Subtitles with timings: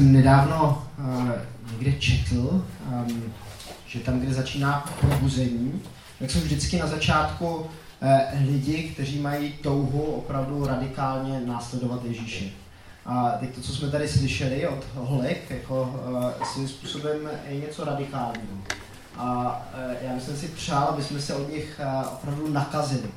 [0.00, 1.30] jsem nedávno uh,
[1.72, 2.64] někde četl,
[3.06, 3.32] um,
[3.86, 5.82] že tam, kde začíná probuzení,
[6.18, 7.66] tak jsou vždycky na začátku uh,
[8.46, 12.44] lidi, kteří mají touhu opravdu radikálně následovat Ježíše.
[13.06, 16.00] A teď to, co jsme tady slyšeli od holek, jako
[16.38, 17.16] uh, svým způsobem
[17.48, 18.56] je něco radikálního.
[19.16, 23.08] A uh, já bych si přál, aby jsme se od nich uh, opravdu nakazili.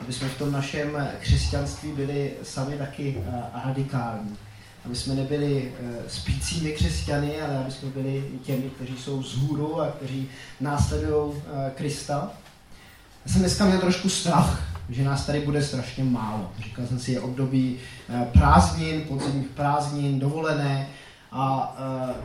[0.00, 3.34] Aby jsme v tom našem křesťanství byli sami taky uh,
[3.64, 4.36] radikální
[4.84, 9.88] aby jsme nebyli uh, spícími křesťany, ale aby jsme byli těmi, kteří jsou vzhůru a
[9.88, 10.28] kteří
[10.60, 11.34] následují uh,
[11.74, 12.30] Krista.
[13.26, 16.50] Já jsem dneska měl trošku strach, že nás tady bude strašně málo.
[16.64, 20.88] Říkal jsem si, je období uh, prázdnin, podzimních prázdnin, dovolené
[21.34, 21.76] a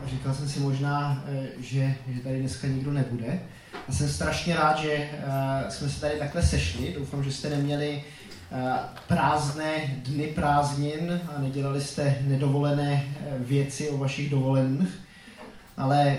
[0.06, 1.24] říkal jsem si možná,
[1.60, 3.40] že, že tady dneska nikdo nebude.
[3.88, 5.10] A jsem strašně rád, že
[5.70, 6.96] jsme se tady takhle sešli.
[6.98, 8.17] Doufám, že jste neměli Eh,
[9.08, 14.90] prázdné dny prázdnin a nedělali jste nedovolené eh, věci o vašich dovolených,
[15.78, 16.18] ale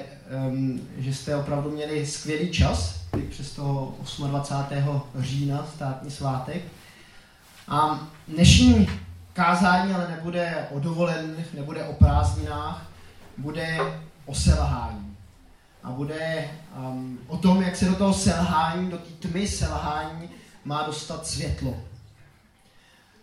[0.49, 3.95] um, že jste opravdu měli skvělý čas, přes toho
[4.27, 5.03] 28.
[5.19, 6.63] října, státní svátek.
[7.69, 8.89] A dnešní
[9.33, 12.91] kázání ale nebude o dovolených, nebude o prázdninách,
[13.39, 13.79] bude
[14.27, 15.17] o selhání.
[15.83, 20.29] A bude um, o tom, jak se do toho selhání, do té tmy selhání
[20.65, 21.77] má dostat světlo.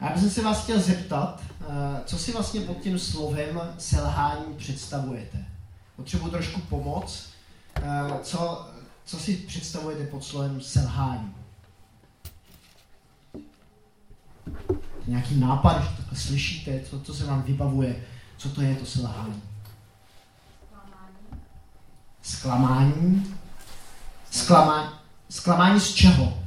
[0.01, 1.65] Já bych se vás chtěl zeptat, eh,
[2.05, 5.45] co si vlastně pod tím slovem selhání představujete?
[5.95, 7.29] Potřebuji trošku pomoc.
[7.75, 8.67] Eh, co,
[9.05, 11.35] co si představujete pod slovem selhání?
[15.07, 18.03] Nějaký nápad, že takhle slyšíte, co, co se vám vybavuje,
[18.37, 19.43] co to je to selhání?
[22.21, 23.37] Zklamání.
[24.31, 24.89] Zklamání.
[25.29, 26.44] Zklamání z čeho?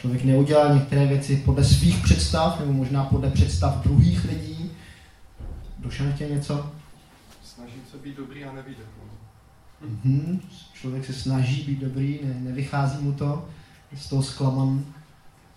[0.00, 4.70] Člověk neudělal některé věci podle svých představ, nebo možná podle představ druhých lidí.
[5.78, 6.72] Dušan chtěl něco?
[7.44, 8.82] Snažit se být dobrý a nevíde.
[9.84, 10.40] Mm-hmm.
[10.74, 13.48] Člověk se snaží být dobrý, ne, nevychází mu to.
[13.96, 14.84] Z toho zklaman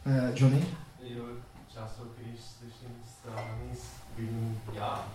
[0.06, 0.66] eh, Johnny?
[1.04, 1.24] Jo,
[1.74, 2.90] často, když slyším
[4.18, 5.08] vidím já.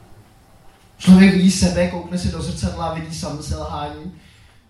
[0.99, 4.13] Člověk vidí sebe, koukne se do zrcadla a vidí sam selhání.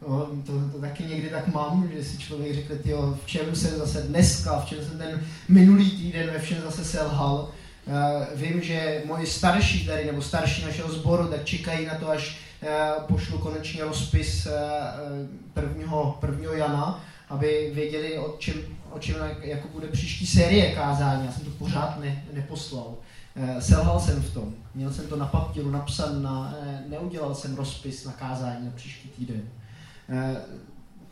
[0.03, 3.79] No, to, to taky někdy tak mám, že si člověk řekne, tyjo, v čem jsem
[3.79, 7.51] zase dneska, v čem jsem ten minulý týden ve všem zase selhal.
[7.87, 7.95] Uh,
[8.41, 13.03] vím, že moji starší tady, nebo starší našeho sboru, tak čekají na to, až uh,
[13.05, 14.53] pošlu konečně rozpis uh,
[15.55, 18.55] prvního, prvního Jana, aby věděli, o čem,
[18.91, 21.27] o čem jako bude příští série kázání.
[21.27, 22.95] Já jsem to pořád ne, neposlal.
[23.61, 24.55] Selhal jsem v tom.
[24.75, 26.55] Měl jsem to na papíru napsan, na,
[26.89, 29.43] neudělal jsem rozpis na kázání na příští týden.
[30.09, 30.37] Eh,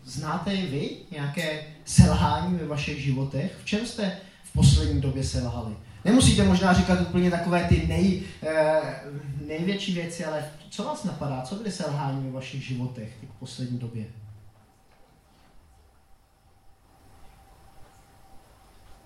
[0.04, 3.56] znáte i vy nějaké selhání ve vašich životech?
[3.62, 5.76] V čem jste v poslední době selhali?
[6.04, 9.00] Nemusíte možná říkat úplně takové ty nej, eh,
[9.46, 11.42] největší věci, ale co vás napadá?
[11.42, 14.04] Co byly selhání ve vašich životech v poslední době?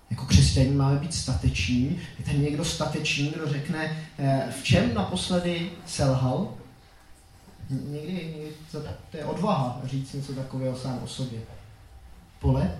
[0.09, 1.99] Jako křesťaní máme být stateční.
[2.19, 6.53] Je tady někdo statečný, kdo řekne, eh, v čem naposledy selhal?
[7.71, 11.39] Někdy, někdy to, to je odvaha říct něco takového sám o sobě.
[12.39, 12.79] Pole?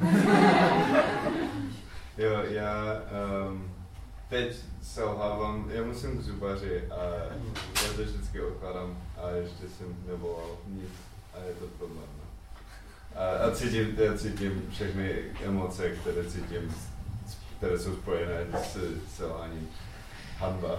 [2.18, 3.02] jo, já
[3.48, 3.74] um,
[4.28, 7.04] teď selhávám, já musím k zubaři a
[7.86, 10.90] já to vždycky odkladám a ještě jsem nevolal nic
[11.34, 12.08] a je to problém.
[12.18, 12.24] No.
[13.20, 15.12] A, a cítím, já cítím všechny
[15.44, 16.74] emoce, které cítím,
[17.58, 18.76] které jsou spojené s
[19.16, 19.68] selháním.
[20.38, 20.78] Hanba.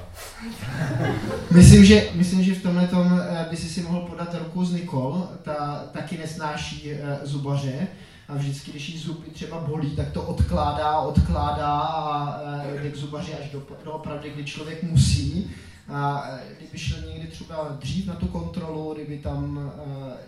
[1.51, 4.73] myslím, že, myslím, že v tomhle tom eh, by si si mohl podat ruku z
[4.73, 7.87] Nikol, ta taky nesnáší uh, zubaře
[8.27, 12.95] a vždycky, když jí zuby třeba bolí, tak to odkládá, odkládá a uh, jde k
[12.95, 14.03] zubaři až do, do
[14.33, 15.51] kdy člověk musí.
[15.89, 16.23] A
[16.57, 19.71] kdyby šel někdy třeba dřív na tu kontrolu, kdyby tam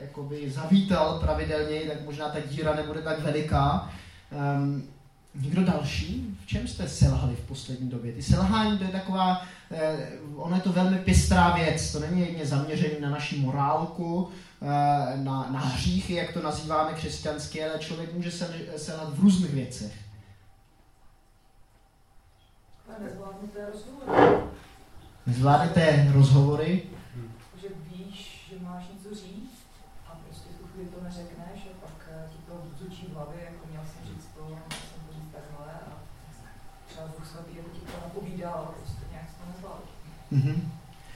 [0.02, 3.90] jakoby zavítal pravidelně, tak možná ta díra nebude tak veliká.
[4.58, 4.84] Um,
[5.36, 6.38] Někdo další?
[6.44, 8.14] V čem jste selhali v poslední době?
[8.14, 9.42] Ty selhání, to je taková,
[9.72, 14.30] eh, ono je to velmi pestrá věc, to není jedně zaměřený na naši morálku,
[14.62, 14.68] eh,
[15.18, 18.32] na, na hříchy, jak to nazýváme křesťansky, ale člověk může
[18.78, 19.94] selhat v různých věcech.
[23.00, 24.44] Nezvládnete rozhovory.
[25.28, 26.84] Nezvládnete rozhovory?
[27.62, 29.66] Že víš, že máš něco říct
[30.08, 33.68] a prostě tu chvíli to neřekneš a pak eh, ti to zučí v hlavě, jako
[33.72, 34.42] měl jsem říct to,
[40.32, 40.56] Mm-hmm.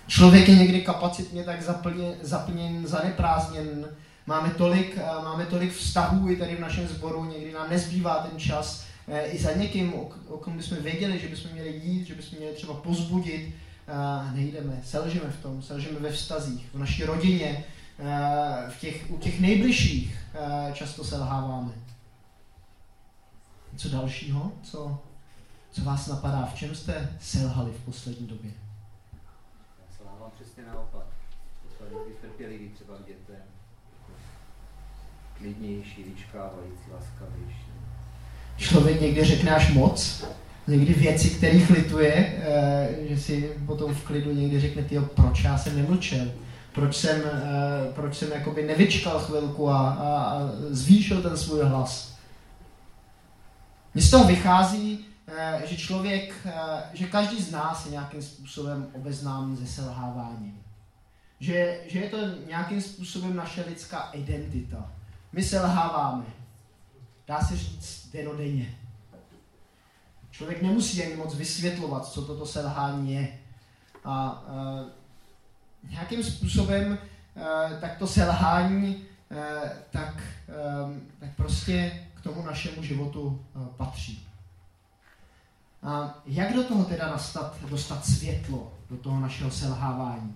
[0.08, 3.86] Člověk je někdy kapacitně tak zaplněn, zaplněn, zaneprázdněn.
[4.28, 8.86] Máme tolik, máme tolik vztahů i tady v našem sboru, někdy nám nezbývá ten čas
[9.08, 12.40] eh, i za někým, o, o kom bychom věděli, že bychom měli jít, že bychom
[12.40, 13.56] měli třeba pozbudit,
[13.88, 17.66] a nejdeme, selžeme v tom, selžeme ve vztazích, v naší rodině,
[18.00, 21.72] eh, v těch, u těch nejbližších eh, často selháváme.
[23.78, 24.52] Co dalšího?
[24.64, 25.00] Co,
[25.76, 26.46] co vás napadá?
[26.46, 28.52] V čem jste selhali v poslední době?
[29.80, 31.06] Já selhávám přesně naopak.
[31.68, 33.42] Poslední trpělivý třeba k dětem.
[35.38, 37.66] Klidnější, vyčkávající, laskavější.
[38.58, 40.26] Člověk někdy řekne až moc,
[40.68, 45.58] někdy věci, kterých lituje, eh, že si potom v klidu někdy řekne, tyjo, proč já
[45.58, 46.32] jsem nemlčel,
[46.72, 52.16] proč jsem, eh, proč jsem jakoby nevyčkal chvilku a, a, a zvýšil ten svůj hlas.
[53.94, 54.95] Mně z toho vychází,
[55.66, 56.48] že člověk,
[56.94, 60.62] že každý z nás je nějakým způsobem obeznámý se selháváním.
[61.40, 62.18] Že, že je to
[62.48, 64.92] nějakým způsobem naše lidská identita.
[65.32, 66.26] My selháváme.
[67.28, 68.76] Dá se říct denodenně.
[70.32, 73.40] Člověk nemusí ani moc vysvětlovat, co toto selhání je.
[74.06, 74.44] A
[75.86, 79.36] a nějakým způsobem a, tak to selhání a,
[79.92, 80.24] tak, a,
[81.20, 84.28] tak prostě k tomu našemu životu a, patří.
[85.86, 90.34] A jak do toho teda nastat, dostat světlo, do toho našeho selhávání?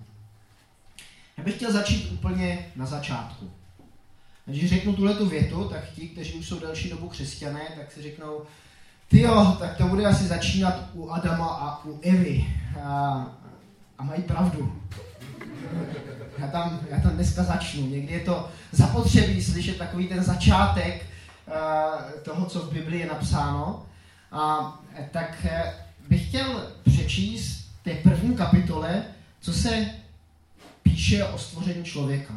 [1.36, 3.50] Já bych chtěl začít úplně na začátku.
[4.46, 8.02] Když řeknu tuhle tu větu, tak ti, kteří už jsou delší dobu křesťané, tak si
[8.02, 8.42] řeknou,
[9.08, 12.46] ty jo, tak to bude asi začínat u Adama a u Evy.
[12.82, 13.26] A,
[13.98, 14.82] a mají pravdu.
[16.38, 17.86] Já tam, já tam dneska začnu.
[17.86, 21.06] Někdy je to zapotřebí slyšet takový ten začátek
[21.46, 23.86] uh, toho, co v Biblii je napsáno.
[24.32, 24.74] A
[25.10, 25.50] tak uh,
[26.08, 29.04] bych chtěl přečíst té první kapitole,
[29.40, 29.86] co se
[30.82, 32.34] píše o stvoření člověka.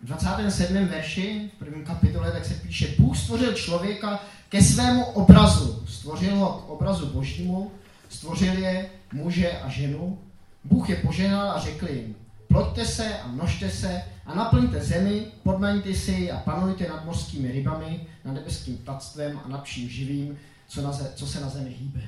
[0.00, 0.86] V 27.
[0.86, 5.84] verši, v první kapitole, tak se píše, Bůh stvořil člověka ke svému obrazu.
[5.88, 7.72] Stvořil ho k obrazu božímu,
[8.08, 10.18] stvořil je muže a ženu.
[10.64, 12.16] Bůh je poženal a řekl jim,
[12.54, 18.06] ploďte se a množte se a naplňte zemi, podmaňte si a panujte nad mořskými rybami,
[18.24, 22.00] nad nebeským ptactvem a nad vším živým, co, na ze, co se na zemi hýbe.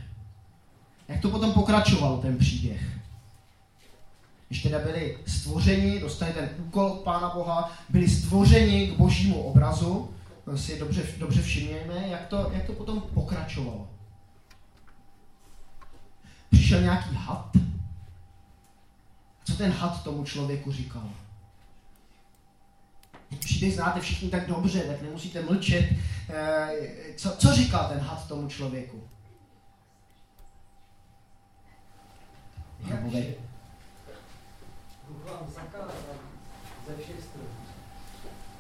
[1.09, 2.81] Jak to potom pokračoval ten příběh?
[4.49, 10.11] Když teda byli stvořeni, dostali ten úkol od Pána Boha, byli stvořeni k božímu obrazu,
[10.57, 13.89] si dobře, dobře všimněme, jak to, jak to potom pokračovalo.
[16.51, 17.66] Přišel nějaký had.
[19.47, 21.11] Co ten had tomu člověku říkal?
[23.41, 25.89] Příběh znáte všichni tak dobře, tak nemusíte mlčet.
[26.29, 26.71] Eh,
[27.17, 29.03] co, co říkal ten had tomu člověku?
[37.21, 37.49] Stromů.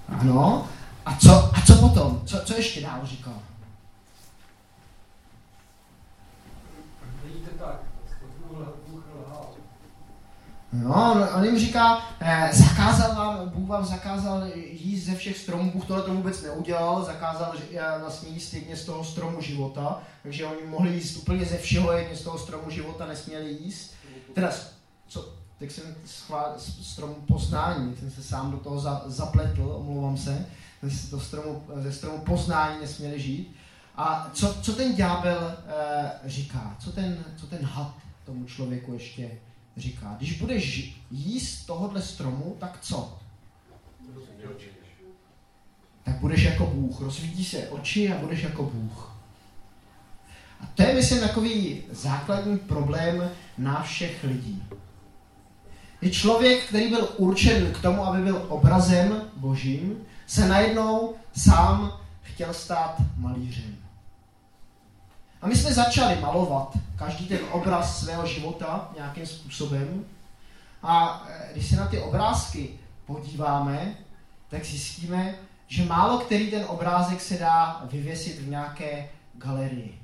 [0.08, 0.68] Ano,
[1.06, 2.22] a co, a co potom?
[2.26, 3.42] Co, co ještě dál říkal?
[7.24, 7.80] Vidíte tak,
[8.88, 9.46] Bůh lhal.
[10.82, 15.86] No, on jim říká, eh, zakázal vám, Bůh vám zakázal jíst ze všech stromů, Bůh
[15.86, 20.66] tohle to vůbec neudělal, zakázal eh, vlastně jíst jedně z toho stromu života, takže oni
[20.66, 23.94] mohli jíst úplně ze všeho, jedně z toho stromu života nesměli jíst.
[24.34, 24.50] Teda,
[25.08, 30.46] co, tak jsem schvál, strom poznání, jsem se sám do toho za, zapletl, omlouvám se
[31.10, 33.56] do stromu, ze stromu poznání nesměli žít.
[33.96, 36.76] A co, co ten ďábel e, říká?
[36.78, 39.30] Co ten, co ten had tomu člověku ještě
[39.76, 40.14] říká?
[40.18, 43.18] Když budeš jíst tohohle stromu, tak co?
[46.02, 47.00] Tak budeš jako Bůh.
[47.00, 49.16] Rozvídí se oči a budeš jako Bůh.
[50.60, 54.62] A to je, myslím, takový základní problém na všech lidí.
[56.00, 62.54] Je člověk, který byl určen k tomu, aby byl obrazem božím, se najednou sám chtěl
[62.54, 63.85] stát malířem.
[65.42, 70.04] A my jsme začali malovat každý ten obraz svého života nějakým způsobem.
[70.82, 72.68] A eh, když se na ty obrázky
[73.06, 73.94] podíváme,
[74.48, 75.34] tak zjistíme,
[75.66, 79.98] že málo který ten obrázek se dá vyvěsit v nějaké galerii.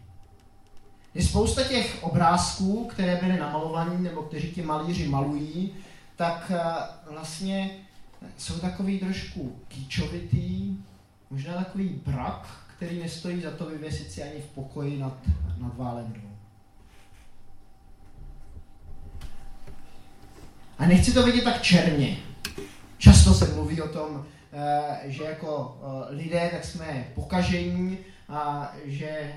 [1.15, 5.75] Je spousta těch obrázků, které byly namalované, nebo kteří ti malíři malují,
[6.17, 6.63] tak eh,
[7.11, 7.71] vlastně
[8.39, 10.77] jsou takový trošku kýčovitý,
[11.31, 15.19] možná takový brak, který nestojí za to vyvěsit si ani v pokoji nad,
[15.59, 16.21] nad válendou.
[20.79, 22.17] A nechci to vidět tak černě.
[22.99, 27.99] Často se mluví o tom, eh, že jako eh, lidé tak jsme pokažení
[28.29, 29.35] a že eh,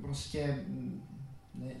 [0.00, 0.64] prostě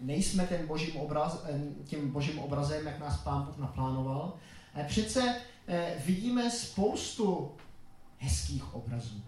[0.02, 1.46] nejsme ten božím obraz,
[1.84, 4.34] tím božím obrazem, jak nás pán Bůh naplánoval.
[4.74, 5.36] Ale přece
[6.06, 7.52] vidíme spoustu
[8.18, 9.22] hezkých obrazů.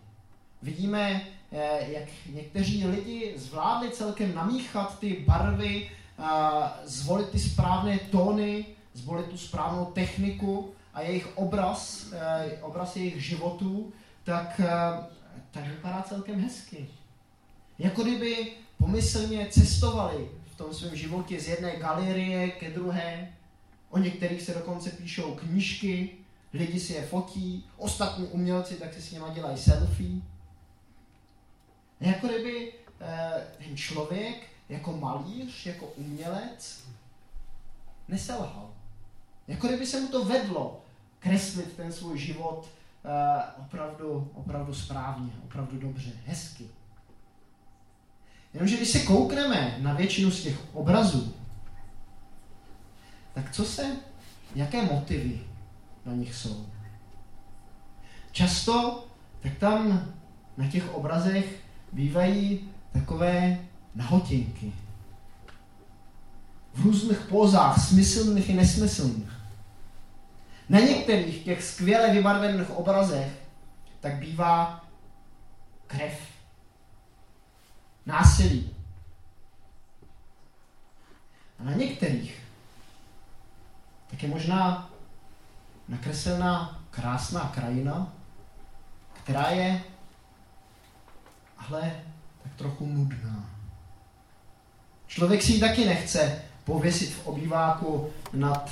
[0.63, 1.27] Vidíme,
[1.87, 5.91] jak někteří lidi zvládli celkem namíchat ty barvy,
[6.85, 13.93] zvolit ty správné tóny, zvolit tu správnou techniku a jejich obraz, eh, obraz jejich životů,
[14.25, 14.61] tak,
[15.51, 16.89] tak vypadá celkem hezky.
[17.79, 23.33] Jako kdyby pomyslně cestovali v tom svém životě z jedné galerie ke druhé,
[23.91, 26.11] o některých se dokonce píšou knížky,
[26.53, 30.21] lidi si je fotí, ostatní umělci tak si s nimi dělají selfie.
[32.01, 36.85] Jako kdyby eh, ten člověk jako malíř, jako umělec
[38.09, 38.71] neselhal.
[39.49, 40.81] Jako kdyby se mu to vedlo
[41.19, 42.69] kreslit ten svůj život
[43.05, 46.69] eh, opravdu, opravdu správně, opravdu dobře, hezky.
[48.55, 51.35] Jenomže když se koukneme na většinu z těch obrazů,
[53.35, 53.97] tak co se,
[54.55, 55.41] jaké motivy
[56.07, 56.67] na nich jsou?
[58.33, 59.05] Často,
[59.41, 60.13] tak tam
[60.57, 63.59] na těch obrazech bývají takové
[63.95, 64.73] nahotěnky.
[66.75, 69.33] V různých pozách, smyslných i nesmyslných.
[70.69, 73.33] Na některých těch skvěle vybarvených obrazech
[74.01, 74.85] tak bývá
[75.87, 76.21] krev,
[78.07, 78.77] násilí.
[81.59, 82.41] A na některých
[84.11, 84.91] tak je možná
[85.89, 88.13] nakreslená krásná krajina,
[89.13, 89.83] která je
[91.69, 91.93] ale
[92.43, 93.51] tak trochu nudná.
[95.07, 98.71] Člověk si ji taky nechce pověsit v obýváku nad,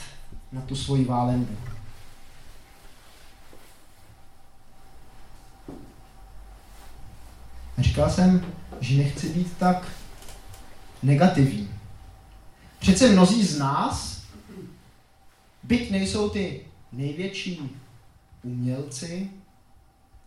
[0.53, 1.57] nad tu svoji válenbu.
[7.79, 9.89] Říkal jsem, že nechci být tak
[11.03, 11.71] negativní.
[12.79, 14.23] Přece mnozí z nás,
[15.63, 17.71] byť nejsou ty největší
[18.43, 19.31] umělci,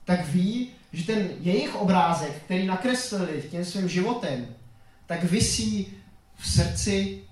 [0.06, 4.56] tak ví, že ten jejich obrázek, který nakreslili tím svým životem,
[5.06, 5.94] tak visí
[6.36, 7.24] v srdci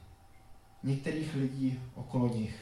[0.84, 2.56] některých lidí okolo nich.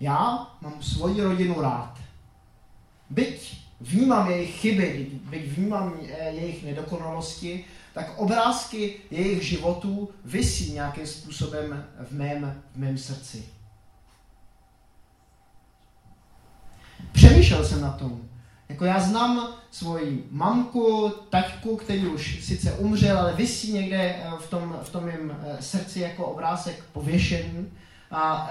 [0.00, 1.98] Já mám svoji rodinu rád.
[3.10, 11.06] Byť vnímám jejich chyby, byť vnímám eh, jejich nedokonalosti, tak obrázky jejich životů visí nějakým
[11.06, 13.44] způsobem v mém, v mém srdci.
[17.12, 18.28] Přemýšlel jsem na tom.
[18.68, 24.50] Jako já znám svoji mamku, taťku, který už sice umřel, ale visí někde eh, v
[24.50, 27.66] tom, v tom mém eh, srdci jako obrázek pověšený.
[28.10, 28.50] A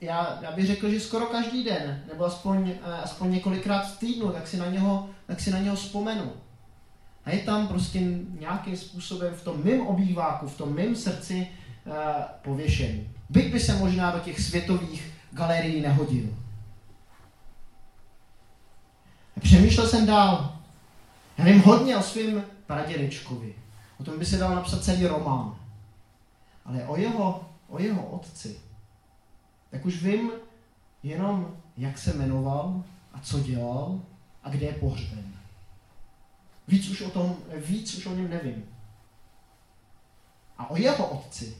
[0.00, 4.48] já, já bych řekl, že skoro každý den, nebo aspoň, aspoň několikrát v týdnu, tak
[4.48, 6.32] si na něho, tak si na něho vzpomenu.
[7.24, 8.00] A je tam prostě
[8.40, 11.48] nějakým způsobem v tom mém obýváku, v tom mém srdci
[12.42, 13.08] pověšený.
[13.30, 16.26] Byť by se možná do těch světových galerií nehodil.
[19.40, 20.58] Přemýšlel jsem dál.
[21.38, 23.54] Já vím hodně o svém pradědečkovi.
[23.98, 25.56] O tom by se dal napsat celý román.
[26.64, 28.60] Ale o jeho, o jeho otci,
[29.70, 30.30] tak už vím
[31.02, 34.00] jenom, jak se jmenoval a co dělal
[34.44, 35.32] a kde je pohřben.
[36.68, 38.64] Víc už o tom, víc už o něm nevím.
[40.58, 41.56] A o jeho otci,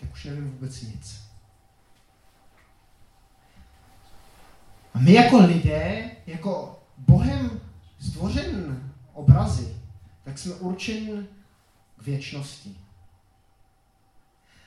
[0.00, 1.23] tak už nevím vůbec nic.
[4.94, 7.60] A my jako lidé, jako Bohem
[8.00, 8.82] stvořen
[9.12, 9.76] obrazy,
[10.24, 11.26] tak jsme určeni
[11.96, 12.76] k věčnosti.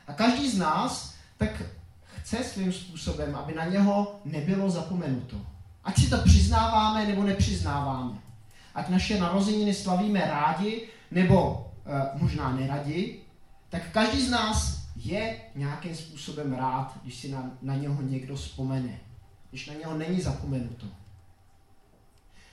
[0.07, 1.63] A každý z nás tak
[2.01, 5.37] chce svým způsobem, aby na něho nebylo zapomenuto.
[5.83, 8.27] Ať si to přiznáváme nebo nepřiznáváme
[8.77, 13.19] ať naše narozeniny slavíme rádi, nebo e, možná neradi,
[13.69, 18.99] tak každý z nás je nějakým způsobem rád, když si na, na něho někdo vzpomene,
[19.49, 20.85] když na něho není zapomenuto.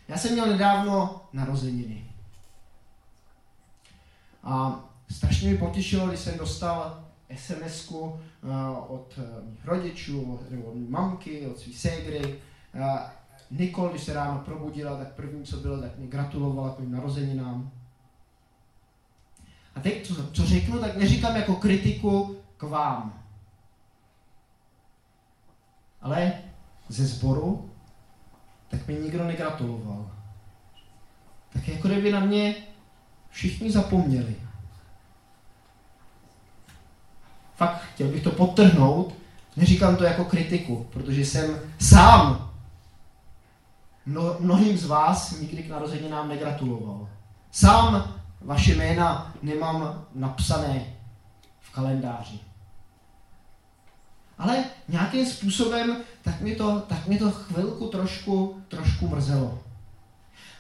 [0.09, 2.07] Já jsem měl nedávno narozeniny.
[4.43, 7.05] A strašně mi potěšilo, když jsem dostal
[7.37, 12.41] sms uh, e, od uh, mých rodičů, nebo od mamky, od svých ségry,
[12.75, 13.01] uh,
[13.51, 17.71] Nikol, když se ráno probudila, tak první, co bylo, tak mě gratulovala k mým narozeninám.
[19.75, 23.23] A teď, co, co řeknu, tak neříkám jako kritiku k vám.
[26.01, 26.43] Ale
[26.89, 27.71] ze sboru,
[28.69, 30.11] tak mi nikdo negratuloval.
[31.53, 32.55] Tak jako kdyby na mě
[33.31, 34.37] všichni zapomněli.
[37.57, 39.15] Fakt, chtěl bych to podtrhnout,
[39.57, 42.51] neříkám to jako kritiku, protože jsem sám
[44.07, 47.09] mno, mnohým z vás nikdy k narozeninám negratuloval.
[47.51, 50.87] Sám vaše jména nemám napsané
[51.61, 52.41] v kalendáři.
[54.39, 59.59] Ale nějakým způsobem tak mi to, tak mi to chvilku trošku, trošku mrzelo.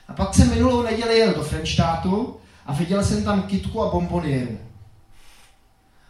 [0.09, 4.59] A pak jsem minulou neděli jel do Frenštátu a viděl jsem tam kitku a bombonieru.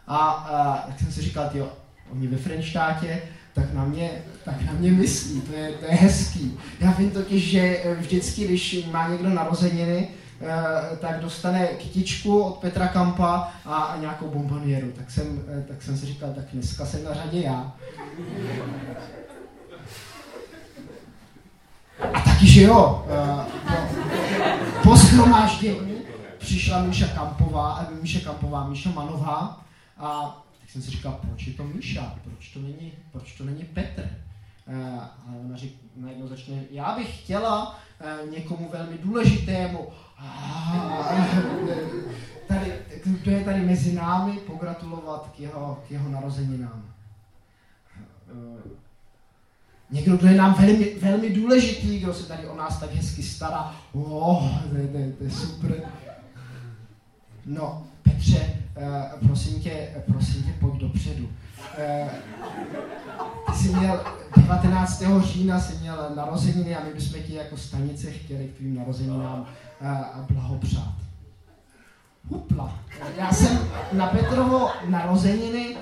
[0.07, 1.73] A, a tak jsem si říkal, jo,
[2.11, 3.21] oni ve Frenštátě,
[3.53, 4.11] tak na mě,
[4.45, 6.59] tak na mě myslí, to je, to je hezký.
[6.79, 10.07] Já vím totiž, že vždycky, když má někdo narozeniny,
[10.99, 14.91] tak dostane kytičku od Petra Kampa a, nějakou bombonieru.
[14.91, 17.73] Tak jsem, eh, tak jsem si říkal, tak dneska jsem na řadě já.
[22.13, 23.45] A taky, že jo, eh,
[24.83, 25.95] po, po schromáždění
[26.37, 29.65] přišla Míša Kampová, Míša Kampová, Míša Manová
[29.97, 33.63] a tak jsem si říkal, proč je to Míša, proč to není, proč to není
[33.63, 34.09] Petr?
[34.99, 37.79] A ona řík, najednou začne, já bych chtěla
[38.31, 39.87] někomu velmi důležitému,
[42.47, 42.73] tady,
[43.23, 46.83] to je tady mezi námi, pogratulovat k jeho, k jeho narozeninám.
[48.33, 48.59] Uh,
[49.91, 53.75] někdo, kdo je nám velmi, velmi důležitý, kdo se tady o nás tak hezky stará,
[53.93, 55.75] oh, to, je, to, je, to je super.
[57.45, 61.29] No, Petře, uh, prosím tě, prosím tě, pojď dopředu.
[63.45, 64.03] Ty jsi měl
[64.45, 65.03] 19.
[65.23, 69.47] října jsi měl narozeniny a my bychom ti jako stanice chtěli k tvým narozeninám
[69.81, 70.93] uh, blahopřát.
[72.29, 72.79] Hupla.
[73.17, 73.59] Já jsem
[73.93, 75.77] na Petrovo narozeniny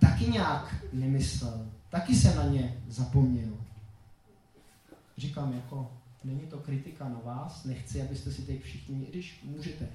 [0.00, 1.66] taky nějak nemyslel.
[1.90, 3.50] Taky jsem na ně zapomněl.
[5.18, 5.90] Říkám jako,
[6.26, 9.88] Není to kritika na vás, nechci, abyste si teď všichni, když můžete.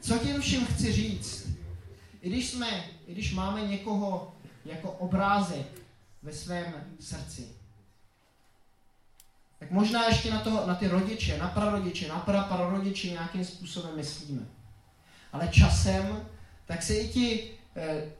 [0.00, 1.47] Co tím všem chci říct?
[2.28, 5.66] Když jsme, když máme někoho jako obrázek
[6.22, 7.48] ve svém srdci,
[9.58, 14.46] tak možná ještě na, to, na ty rodiče, na prarodiče, na praprarodiče nějakým způsobem myslíme.
[15.32, 16.26] Ale časem,
[16.66, 18.12] tak se i ti eh,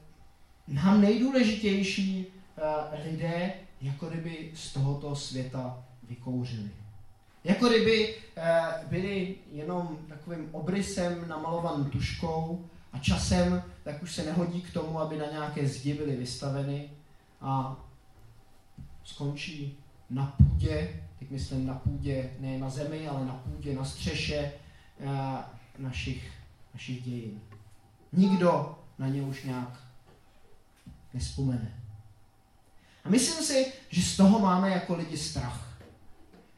[0.69, 2.65] nám nejdůležitější uh,
[3.05, 6.71] lidé jako kdyby z tohoto světa vykouřili.
[7.45, 12.69] Jako kdyby uh, byli jenom takovým obrysem namalovaným tuškou
[12.99, 16.91] a časem tak už se nehodí k tomu, aby na nějaké zdi byly vystaveny
[17.41, 17.77] a
[19.05, 19.79] skončí
[20.11, 24.53] na půdě, teď myslím na půdě, ne na zemi, ale na půdě, na střeše
[25.01, 25.11] uh,
[25.79, 26.33] našich,
[26.75, 27.41] našich dějin.
[28.13, 29.81] Nikdo na ně už nějak
[31.15, 31.83] nespomene.
[33.05, 35.81] A myslím si, že z toho máme jako lidi strach.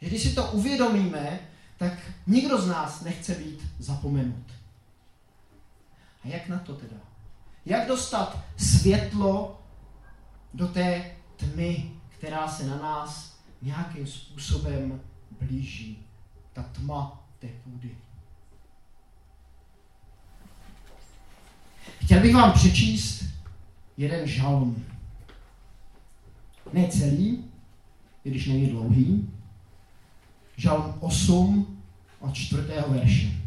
[0.01, 1.41] Že když si to uvědomíme,
[1.79, 1.93] tak
[2.27, 4.60] nikdo z nás nechce být zapomenut.
[6.25, 6.97] A jak na to teda?
[7.67, 9.61] Jak dostat světlo
[10.55, 15.01] do té tmy, která se na nás nějakým způsobem
[15.41, 16.07] blíží?
[16.53, 17.91] Ta tma té půdy.
[22.05, 23.25] Chtěl bych vám přečíst
[23.97, 24.85] jeden žalm.
[26.73, 27.45] Ne celý,
[28.25, 29.31] i když není dlouhý.
[30.57, 31.83] Žalm 8
[32.21, 32.63] od 4.
[32.89, 33.40] verše.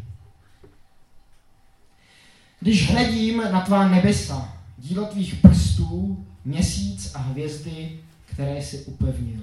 [2.64, 9.40] Když hledím na tvá nebesa, dílo tvých prstů, měsíc a hvězdy, které jsi upevnil.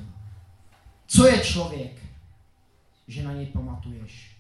[1.08, 2.02] Co je člověk,
[3.08, 4.38] že na něj pamatuješ?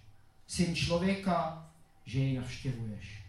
[0.47, 1.65] Syn člověka,
[2.05, 3.23] že jej navštěvuješ.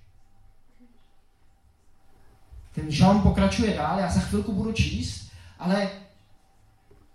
[2.75, 5.91] Ten žalm pokračuje dál, já za chvilku budu číst, ale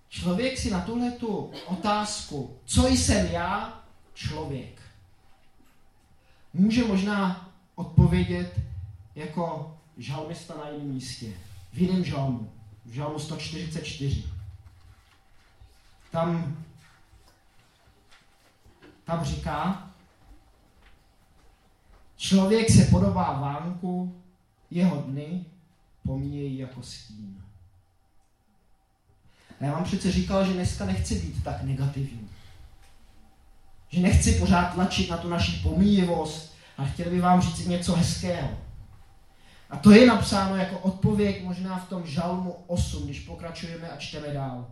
[0.09, 4.81] člověk si na tuhle tu otázku, co jsem já, člověk,
[6.53, 7.46] může možná
[7.77, 8.59] odpovědět
[9.15, 11.33] jako žalmista na jiném místě,
[11.73, 12.51] v jiném žalmu,
[12.85, 14.23] v žalmu 144.
[16.11, 16.57] Tam,
[19.03, 19.89] tam říká,
[22.17, 24.21] člověk se podobá vánku,
[24.71, 25.45] jeho dny
[26.05, 27.43] pomíjejí jako stín.
[29.61, 32.29] A já vám přece říkal, že dneska nechci být tak negativní.
[33.89, 38.49] Že nechci pořád tlačit na tu naši pomíjivost, ale chtěl bych vám říct něco hezkého.
[39.69, 44.27] A to je napsáno jako odpověď možná v tom žalmu 8, když pokračujeme a čteme
[44.27, 44.67] dál.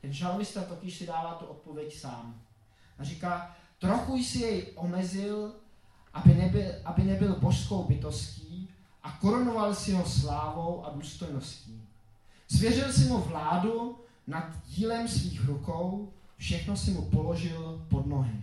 [0.00, 2.40] Ten žalmista totiž si dává tu odpověď sám.
[2.98, 5.52] A říká, trochu jsi jej omezil,
[6.14, 8.70] aby nebyl, aby nebyl božskou bytostí
[9.02, 11.82] a korunoval si ho slávou a důstojností.
[12.48, 18.42] Zvěřil si mu vládu nad dílem svých rukou, všechno si mu položil pod nohy.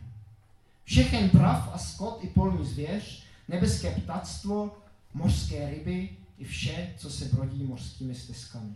[0.87, 4.77] Všechen prav a skot i polní zvěř, nebeské ptactvo,
[5.13, 8.75] mořské ryby i vše, co se brodí mořskými stezkami.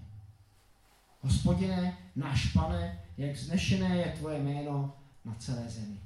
[1.22, 4.94] Hospodine, náš pane, jak znešené je tvoje jméno
[5.26, 6.00] na celé zemi.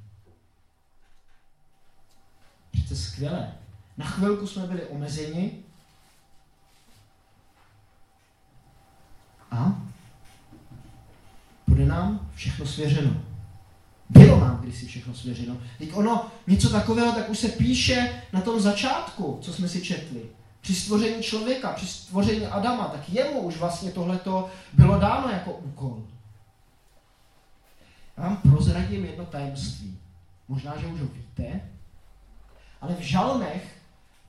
[2.71, 3.53] Přece skvělé.
[3.97, 5.63] Na chvilku jsme byli omezeni,
[9.51, 9.81] A
[11.67, 13.34] bude nám všechno svěřeno.
[14.09, 15.57] Bylo nám kdysi všechno svěřeno.
[15.77, 20.21] Teď ono, něco takového, tak už se píše na tom začátku, co jsme si četli.
[20.61, 26.03] Při stvoření člověka, při stvoření Adama, tak jemu už vlastně tohleto bylo dáno jako úkol.
[28.17, 29.99] Já vám prozradím jedno tajemství.
[30.47, 31.61] Možná, že už ho víte,
[32.81, 33.77] ale v žalmech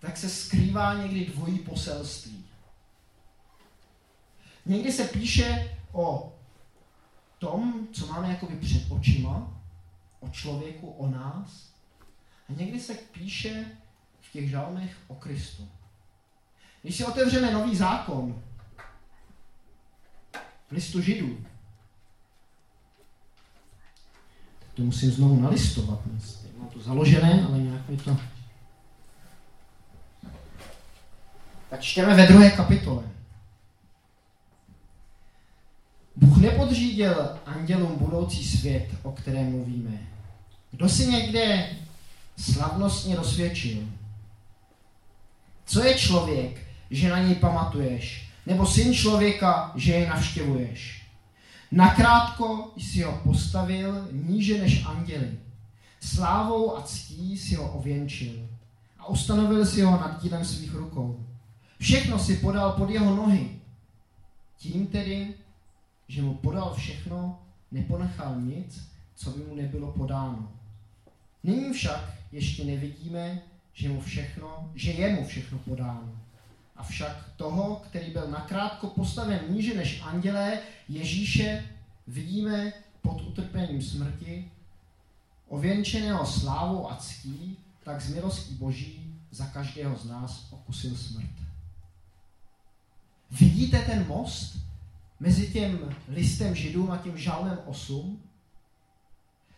[0.01, 2.45] tak se skrývá někdy dvojí poselství.
[4.67, 6.33] Někdy se píše o
[7.39, 9.56] tom, co máme jakoby před očima,
[10.21, 11.73] o člověku, o nás.
[12.49, 13.65] A někdy se píše
[14.21, 15.69] v těch žalmech o Kristu.
[16.83, 18.43] Když si otevřeme nový zákon
[20.69, 21.39] v listu židů,
[24.59, 26.01] tak to musím znovu nalistovat.
[26.59, 28.17] Mám to založené, ale nějak mi to...
[31.71, 33.03] Tak čteme ve druhé kapitole.
[36.17, 39.99] Bůh nepodřídil andělům budoucí svět, o kterém mluvíme.
[40.71, 41.71] Kdo si někde
[42.37, 43.79] slavnostně dosvědčil?
[45.67, 48.29] Co je člověk, že na něj pamatuješ?
[48.47, 51.07] Nebo syn člověka, že je navštěvuješ?
[51.73, 55.31] Nakrátko jsi ho postavil níže než anděli.
[56.01, 58.49] Slávou a ctí si ho ověnčil
[58.99, 61.27] a ustanovil si ho nad dílem svých rukou.
[61.81, 63.51] Všechno si podal pod jeho nohy.
[64.59, 65.35] Tím tedy
[66.09, 70.53] že mu podal všechno, neponechal nic, co by mu nebylo podáno.
[71.45, 73.43] Nyní však ještě nevidíme,
[73.73, 76.13] že, mu všechno, že je mu všechno podáno.
[76.77, 81.65] Avšak toho, který byl nakrátko postaven níže než andělé, Ježíše,
[82.07, 84.51] vidíme pod utrpením smrti,
[85.49, 91.31] ověnčeného slávou a ctí, tak z milostí Boží za každého z nás okusil smrt.
[93.31, 94.66] Vidíte ten most,
[95.21, 98.23] mezi tím listem židům a tím žalmem 8,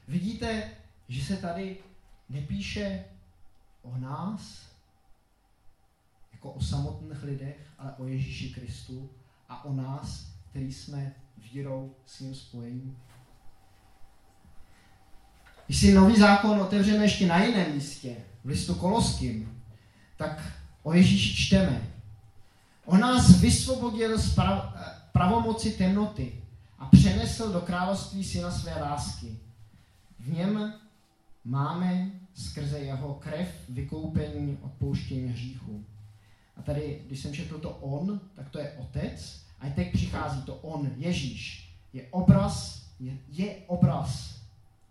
[0.08, 0.70] vidíte,
[1.08, 1.76] že se tady
[2.28, 3.04] nepíše
[3.82, 4.68] o nás,
[6.32, 9.10] jako o samotných lidech, ale o Ježíši Kristu
[9.48, 11.14] a o nás, který jsme
[11.52, 12.96] vírou s ním spojení.
[15.66, 19.62] Když si nový zákon otevřeme ještě na jiném místě, v listu Koloským,
[20.16, 21.82] tak o Ježíši čteme.
[22.84, 24.18] On nás vysvobodil
[25.12, 26.42] pravomoci temnoty
[26.78, 29.38] a přenesl do království syna své lásky.
[30.20, 30.72] V něm
[31.44, 35.84] máme skrze jeho krev vykoupení odpouštění hříchu.
[36.56, 39.40] A tady, když jsem četl to on, tak to je otec.
[39.60, 41.74] A teď přichází to on, Ježíš.
[41.92, 44.40] Je obraz, je, je obraz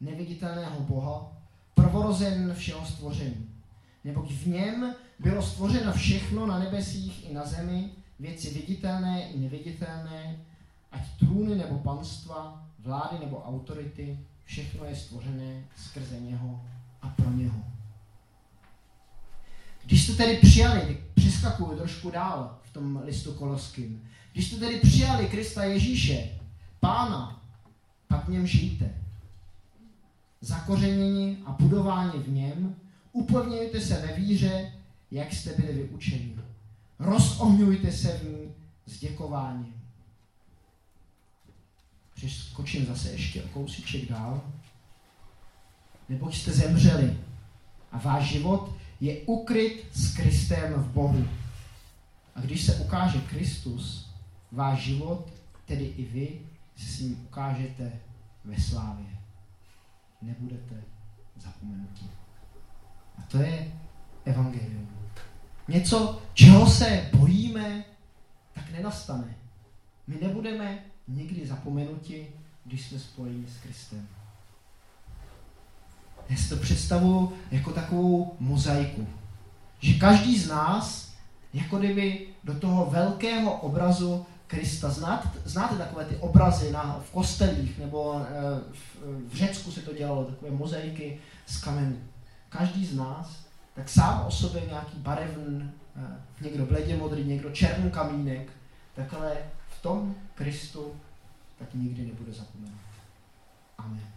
[0.01, 1.31] neviditelného Boha,
[1.73, 3.49] prvorozen všeho stvoření.
[4.03, 10.39] Neboť v něm bylo stvořeno všechno na nebesích i na zemi, věci viditelné i neviditelné,
[10.91, 16.61] ať trůny nebo panstva, vlády nebo autority, všechno je stvořené skrze něho
[17.01, 17.63] a pro něho.
[19.85, 25.27] Když jste tedy přijali, přeskakuju trošku dál v tom listu koloským, když jste tedy přijali
[25.27, 26.29] Krista Ježíše,
[26.79, 27.41] Pána,
[28.07, 28.89] pak v něm žijte.
[30.41, 32.75] Zakořenění a budování v něm,
[33.11, 34.73] upevňujte se ve víře,
[35.11, 36.35] jak jste byli vyučeni.
[36.99, 38.55] Rozohňujte se v ní
[38.85, 39.81] s děkováním.
[42.15, 44.41] Přeskočím zase ještě o kousíček dál.
[46.09, 47.17] Neboť jste zemřeli
[47.91, 51.27] a váš život je ukryt s Kristem v Bohu.
[52.35, 54.09] A když se ukáže Kristus,
[54.51, 55.33] váš život,
[55.65, 56.41] tedy i vy,
[56.75, 57.91] se s ním ukážete
[58.45, 59.05] ve slávě.
[60.21, 60.83] Nebudete
[61.35, 62.09] zapomenutí.
[63.17, 63.71] A to je
[64.25, 64.96] evangelium.
[65.67, 67.83] Něco, čeho se bojíme,
[68.53, 69.35] tak nenastane.
[70.07, 72.27] My nebudeme nikdy zapomenuti,
[72.65, 74.07] když jsme spojeni s Kristem.
[76.29, 79.07] Já si to představuji jako takovou mozaiku.
[79.79, 81.13] Že každý z nás,
[81.53, 87.79] jako kdyby do toho velkého obrazu Krista, znáte, znáte takové ty obrazy na, v kostelích,
[87.79, 88.25] nebo e,
[88.71, 88.97] v,
[89.29, 91.97] v Řecku se to dělalo, takové mozaiky z kamenu.
[92.49, 93.46] Každý z nás,
[93.77, 98.51] tak sám o sobě nějaký barevný, e, někdo bledě modrý, někdo černý kamínek,
[98.95, 99.37] tak ale
[99.69, 100.95] v tom Kristu
[101.59, 102.79] tak nikdy nebude zapomenut.
[103.77, 104.16] Amen.